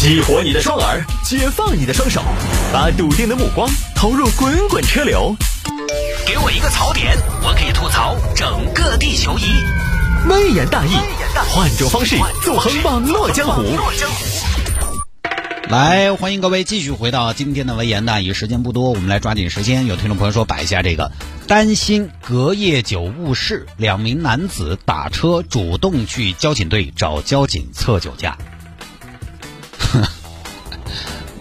[0.00, 2.22] 激活你的双耳，解放你的双手，
[2.72, 5.34] 把笃定的目光投入滚滚车流。
[6.24, 9.42] 给我一个槽点，我可以吐槽整个地球仪。
[10.28, 10.92] 微言大义，
[11.50, 12.14] 换种方式
[12.44, 13.64] 纵横网络江湖。
[15.68, 18.32] 来，欢迎各位继续回到今天的微言大义。
[18.32, 19.86] 时间不多，我们来抓紧时间。
[19.86, 21.10] 有听众朋友说摆一下这个，
[21.48, 28.38] 担心隔夜酒误事，两名男子打车主动去交警队找交警测酒驾。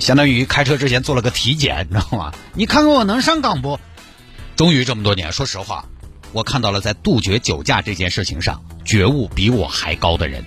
[0.08, 2.34] 相当于开车之前做了个体检，你知道吗？
[2.54, 3.78] 你看看我能上岗不？
[4.56, 5.84] 终于这么多年，说实话，
[6.32, 10.46] 我看到了在杜绝酒驾这件事情上觉悟比我还高的人。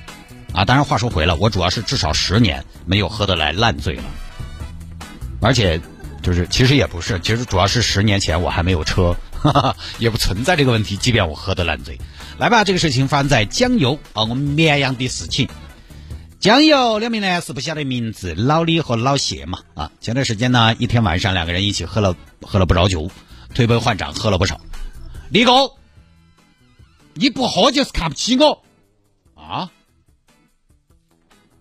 [0.55, 4.05] 啊，当然话说回来，我主要是至少十年没有喝得来烂醉了，
[5.43, 5.79] 而且
[6.23, 10.97] 就是其实也不是，其实主要是十年前我还没有车，哈哈，也不存在这个问题。
[10.97, 12.01] 即便我喝得烂醉，
[12.39, 15.47] 来吧，这个事情发生在江油啊，我们绵阳的事情。
[16.41, 19.93] 江油两名男士不晓得名字，老李和老谢嘛啊。
[20.01, 23.11] 前段时间呢，一天晚上两个人一起喝了喝了不少酒，
[23.55, 24.59] 推杯换盏喝了不少。
[25.29, 25.73] 李哥，
[27.13, 28.63] 你不喝就是看不起我
[29.35, 29.71] 啊？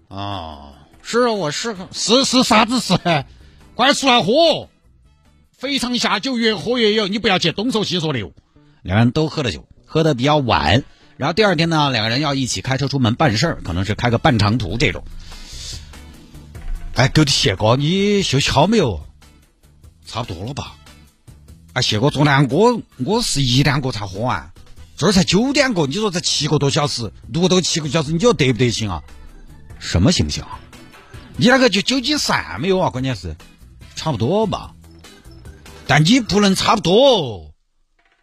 [0.08, 2.97] 啊，是我是是是啥子事？
[3.75, 4.69] 快出来喝！
[5.52, 8.31] 非常下酒，越喝越有，你不要去东说西说的哟。
[8.83, 10.86] 两人都喝了酒，喝的比较晚。
[11.20, 15.03] 然后第二天呢，两个人要一起开车出门办事儿，可能是开个半长途这种。
[16.95, 19.06] 哎，狗的谢哥，你休息好没有？
[20.06, 20.78] 差不多了吧？
[21.73, 24.53] 哎，谢哥，昨天我我是一两个才喝完，
[24.95, 29.04] 这儿才九点过，你说才七个多小时，录到七个小时，你觉得得不得行啊？
[29.78, 30.58] 什么行不行啊？
[31.36, 32.92] 你那个就酒精散没有啊？
[32.92, 33.36] 关键是
[33.94, 34.73] 差不多吧？
[35.86, 37.52] 但你不能差不多，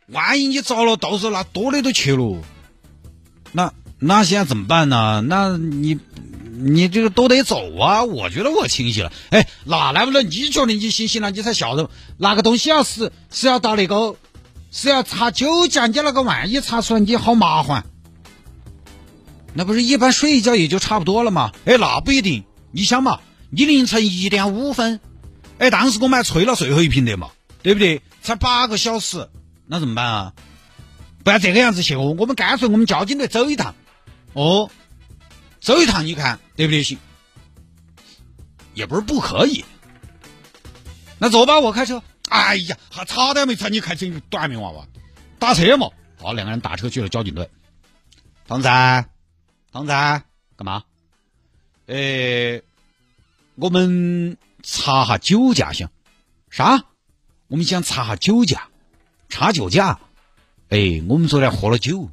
[0.07, 2.41] 万一你着了，到时候那多的都去了。
[3.57, 5.23] 那那现在怎么办呢？
[5.27, 5.99] 那你
[6.59, 8.05] 你这个都得走啊！
[8.05, 9.13] 我觉得我清醒了。
[9.31, 14.17] 哎，那能不能你觉得你清醒了，你才笑着那个东西要是是要到那个
[14.71, 17.87] 是要查酒驾，你那个万一查出来，你好麻烦。
[19.55, 21.51] 那不是一般睡一觉也就差不多了吗？
[21.65, 22.45] 哎，那不一定。
[22.73, 25.01] 你想嘛，你凌晨一点五分，
[25.57, 27.31] 哎，当时我们还吹了最后一瓶的嘛，
[27.63, 28.03] 对不对？
[28.23, 29.31] 才八个小时，
[29.67, 30.33] 那怎么办啊？
[31.27, 33.75] 不要这个样子去哦，我们干脆我们交警队走一趟，
[34.33, 34.71] 哦，
[35.61, 36.85] 走一趟你看对不对？
[36.85, 36.99] 行，
[38.75, 39.65] 也不是不可以。
[41.19, 42.01] 那走吧，我开车。
[42.29, 44.87] 哎呀，还差点没踩你开车短命娃娃，
[45.41, 45.91] 打车嘛。
[46.17, 47.51] 好，两个人打车去了交警队。
[48.47, 49.05] 唐仔，
[49.73, 50.23] 唐仔，
[50.57, 50.85] 干嘛？
[51.87, 52.63] 呃，
[53.57, 55.89] 我们查下酒驾行？
[56.51, 56.85] 啥？
[57.49, 58.69] 我们想查下酒驾，
[59.29, 59.99] 查酒驾。
[60.69, 62.11] 哎，我们昨天喝了酒，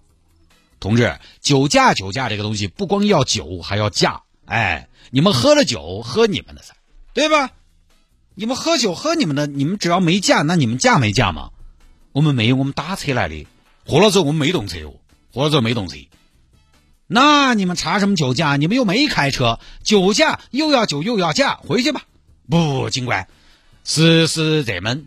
[0.80, 4.22] 同志，酒驾酒驾这个东西不光要酒，还要驾。
[4.46, 6.74] 哎，你们喝了酒，喝你们的噻，
[7.13, 7.52] 对吧？
[8.36, 11.52] 你们喝酒喝你们的，你们只要没驾，那你们驾没驾嘛？
[12.12, 13.47] 我们没有，我们打车来的，
[13.86, 14.94] 喝了之后我们没动车哦，
[15.34, 15.97] 喝了之后没动车。
[17.08, 18.56] 那你们查什么酒驾？
[18.56, 22.03] 你们又没开车，酒驾又要酒又要驾，回去吧。
[22.50, 23.28] 不，警官，
[23.84, 25.03] 事实这么。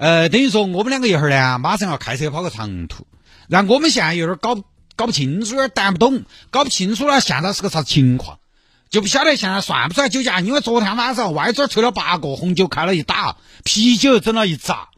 [0.00, 3.06] 呃，等于说我们两个一会儿呢，马上要开车跑个长途，
[3.50, 4.56] 然后我们现在有点搞
[4.96, 8.38] 搞不清楚，有点担不懂，搞不清楚了现在是个啥子情况，
[8.88, 10.40] 就不晓得现在算不算酒驾？
[10.40, 14.88] 因为昨天晚上外边吹了八个红酒，开了一打，啤酒整了一扎。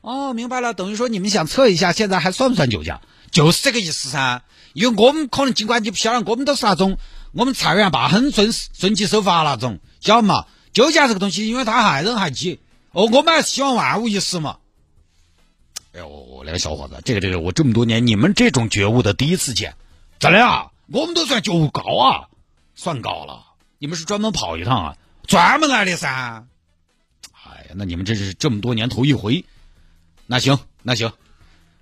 [0.00, 3.02] 哦，明白了，等于说你们想测一下，现在还算不算酒驾？
[3.30, 4.40] 就是这个意思噻。
[4.72, 6.96] 因为我们可能尽管你不晓得，我们都是那种
[7.32, 10.46] 我们菜园坝很遵遵纪守法那种，晓得嘛？
[10.72, 12.60] 酒驾这个东西，因为它害人害己。
[12.94, 14.58] 哦，我们还希望万无一失嘛。
[15.92, 19.74] 哎呦，那个小伙子，这个这个，我这么多年，你们这种觉悟的第一次见，
[20.18, 20.70] 真的啊？
[20.86, 22.28] 我们都算觉悟高啊，
[22.74, 23.44] 算高了。
[23.78, 24.96] 你们是专门跑一趟啊？
[25.26, 26.46] 专门来的噻。
[27.44, 29.44] 哎呀，那你们这是这么多年头一回。
[30.26, 31.12] 那行，那行，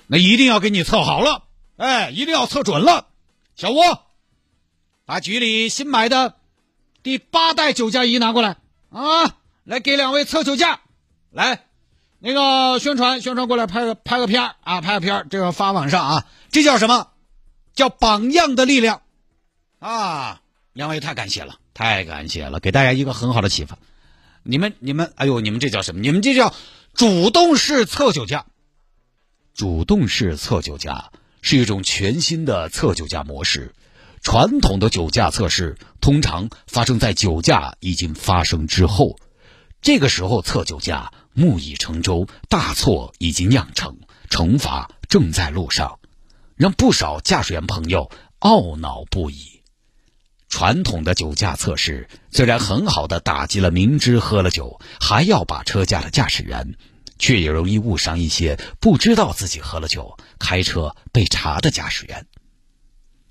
[0.07, 1.45] 那一定要给你测好了，
[1.77, 3.07] 哎，一定要测准了。
[3.55, 3.77] 小吴，
[5.05, 6.37] 把局里新买的
[7.03, 8.57] 第八代酒驾仪拿过来
[8.91, 10.81] 啊，来给两位测酒驾。
[11.33, 11.65] 来，
[12.19, 17.09] 那个宣传宣传过来拍个拍个片啊，拍个片，这个发网上啊，这叫什么？
[17.75, 19.01] 叫榜样的力量
[19.79, 20.43] 啊！
[20.75, 23.79] 两位太感谢了，太感谢了，给大家一个很好的启发。
[24.43, 26.03] 你们你们，哎呦，你们这叫什么？
[26.03, 26.53] 你们这叫
[26.93, 28.45] 主动式测酒驾。
[29.55, 33.75] 主动式测酒驾是一种全新的测酒驾模式。
[34.21, 39.17] 传统的酒驾测试通常发生在酒驾已经发生之后，
[39.81, 41.11] 这个时候测酒驾。
[41.35, 43.99] 木已成舟，大错已经酿成，
[44.29, 45.99] 惩罚正在路上，
[46.57, 49.63] 让不少驾驶员朋友懊恼不已。
[50.49, 56.75] 传统的酒驾测试虽然很好的打击了明知喝了酒还要把车驾的驾驶员，
[57.19, 62.27] 却也容易误伤一些不知道自己喝了酒开车被查的驾驶员。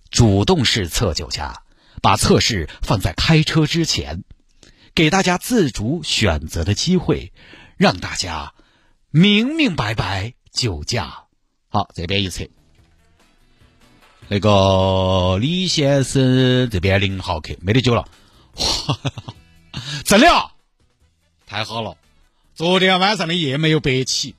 [0.09, 1.62] 主动式测酒驾，
[2.01, 4.24] 把测试放在开车之前，
[4.95, 7.31] 给大家自主选择的机会，
[7.81, 8.54] 让大家
[9.10, 11.24] 明明白白酒驾。
[11.68, 12.48] 好，这边一测。
[14.28, 18.07] 那个李先生这边零毫克没得酒了，
[18.54, 19.00] 哇
[20.06, 20.51] 真的啊，
[21.48, 21.98] 太好了！
[22.54, 24.36] 昨天晚上的夜没有白起。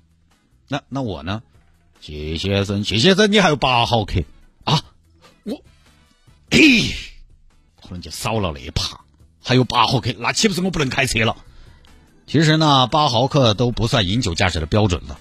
[0.69, 1.43] 那那我呢？
[2.01, 4.23] 谢先生，谢先生，你还有八毫克
[4.63, 4.85] 啊？
[5.43, 5.65] 我，
[6.49, 6.95] 嘿，
[7.83, 9.01] 可能就少了那一趴，
[9.43, 11.37] 还有八毫克，那岂不是我不能开车了？
[12.33, 15.19] 其实呢，八毫克都不算饮酒驾驶的标准了，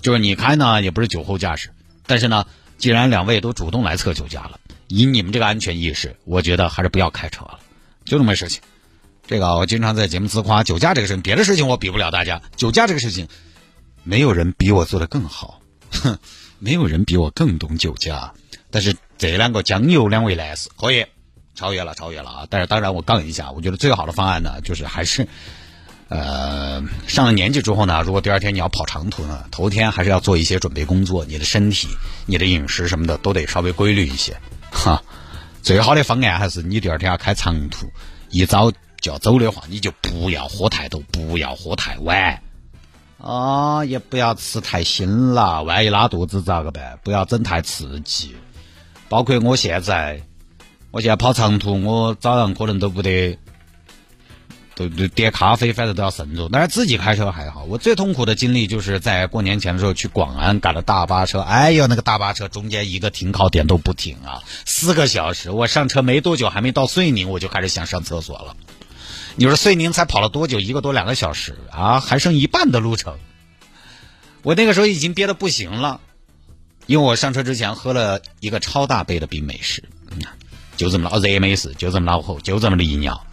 [0.00, 1.70] 就是你开呢也不是酒后驾驶，
[2.06, 2.46] 但是呢。
[2.76, 4.58] 既然两位都主动来测酒驾了，
[4.88, 7.60] 以你们这个安全意识，我觉得还是不要开车了，
[8.04, 8.60] 就这么事情。
[9.26, 13.28] 这个我经常在节目自夸酒驾这个事情，别的事情我比不了大家，酒驾这个事情，
[14.02, 15.60] 没有人比我做的更好，
[15.90, 16.18] 哼，
[16.58, 18.34] 没有人比我更懂酒驾。
[18.70, 21.06] 但是这两个将有两位男士可以
[21.54, 22.46] 超越了，超越了啊！
[22.50, 25.28] 但是当然我杠一下，我觉得最好的方案呢，就是还是。
[26.16, 31.88] 呃，上了年纪之后呢，如果第二天你要跑长途呢，头天还是要做一些准备工作，你的身体、
[32.24, 34.36] 你的饮食什么的都得稍微规律一些。
[34.70, 35.02] 哈，
[35.60, 37.88] 最好的方案还是你第二天要开长途，
[38.30, 38.70] 一早
[39.00, 42.40] 就要走的话，你就不要喝太多，不要喝太晚，
[43.18, 47.00] 啊，也不要吃太辛辣，万一拉肚子咋个办？
[47.02, 48.36] 不要整太刺激。
[49.08, 50.22] 包括我现在，
[50.92, 53.36] 我现在跑长途，我早上可能都不得。
[54.76, 56.48] 都都点咖啡，反正都要慎重。
[56.52, 57.64] 但是自己开车还好。
[57.64, 61.40] 我最痛苦的经历就是在过年前的时候去广安赶了大巴车。
[61.40, 65.50] 哎呦，那个大巴车中间一个停靠点都不停啊，四个小时。
[65.50, 68.56] 我上车没多久，还没到遂宁，我就开始想上厕所了。
[69.36, 70.60] 你说遂宁才跑了多久？
[70.60, 73.18] 一个多两个小时啊，还剩一半的路程。
[74.42, 76.00] 我那个时候已经憋得不行了，
[76.86, 79.84] 因为我上车之前喝了一个超大杯的冰美式，
[80.76, 83.24] 就这么老热美式，就这么老火，就这么利尿。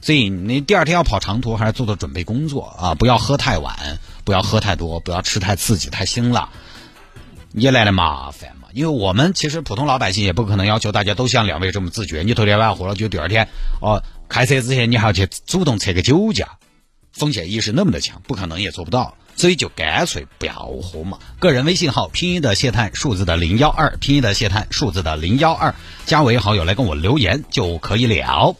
[0.00, 2.94] 所以你第二天要跑长途，还是做做准备工作啊！
[2.94, 6.48] 不要喝太晚，不要喝太多，不要吃太刺激、太辛辣，
[7.52, 8.68] 也来了麻烦嘛。
[8.72, 12.22] 因为我们其实普通老百姓也不可能要求大家都像两位这么自觉。
[12.22, 13.48] 你头天晚上喝了酒，第二天
[13.82, 16.58] 哦开车之前你还要去主动测个酒驾，
[17.12, 19.16] 风险意识那么的强，不可能也做不到。
[19.36, 21.18] 所以就干脆不要喝嘛。
[21.38, 25.74] 个人微信号拼音的谢探，数字的零幺二，拼音的谢探，数字的零幺二，
[26.04, 28.54] 加为好友来跟我留言就可以了。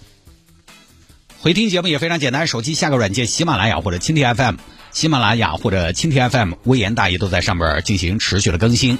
[1.42, 4.56] 回听节目也非常简单，手机下个软件，喜马拉雅或者蜻蜓 FM，
[4.92, 8.98] 喜马拉雅或者蜻蜓 FM，微言大义都在上面进行持续的更新。